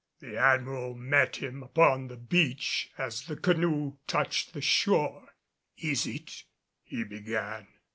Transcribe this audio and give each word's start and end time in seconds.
The 0.19 0.35
Admiral 0.35 0.95
met 0.95 1.35
him 1.35 1.61
upon 1.61 2.07
the 2.07 2.17
beach 2.17 2.89
as 2.97 3.21
the 3.27 3.35
canoe 3.35 3.97
touched 4.07 4.51
the 4.55 4.59
shore. 4.61 5.35
"Is 5.77 6.07
it?" 6.07 6.45
he 6.81 7.03
began. 7.03 7.67